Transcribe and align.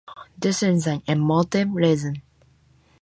This 0.35 0.63
is 0.63 0.87
an 0.87 1.03
emotive 1.05 1.69
reason. 1.71 2.23